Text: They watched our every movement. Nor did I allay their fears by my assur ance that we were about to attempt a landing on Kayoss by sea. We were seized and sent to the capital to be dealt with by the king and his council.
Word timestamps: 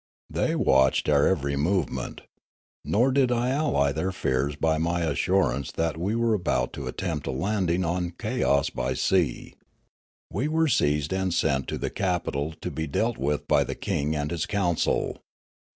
They 0.31 0.55
watched 0.55 1.07
our 1.09 1.27
every 1.27 1.55
movement. 1.55 2.21
Nor 2.83 3.11
did 3.11 3.31
I 3.31 3.49
allay 3.49 3.91
their 3.91 4.11
fears 4.11 4.55
by 4.55 4.79
my 4.79 5.01
assur 5.01 5.53
ance 5.55 5.71
that 5.73 5.95
we 5.95 6.15
were 6.15 6.33
about 6.33 6.73
to 6.73 6.87
attempt 6.87 7.27
a 7.27 7.31
landing 7.31 7.85
on 7.85 8.13
Kayoss 8.17 8.71
by 8.71 8.95
sea. 8.95 9.53
We 10.33 10.47
were 10.47 10.67
seized 10.67 11.13
and 11.13 11.31
sent 11.31 11.67
to 11.67 11.77
the 11.77 11.91
capital 11.91 12.55
to 12.61 12.71
be 12.71 12.87
dealt 12.87 13.19
with 13.19 13.47
by 13.47 13.63
the 13.63 13.75
king 13.75 14.15
and 14.15 14.31
his 14.31 14.47
council. 14.47 15.17